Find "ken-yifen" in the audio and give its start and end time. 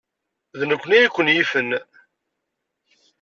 1.15-1.69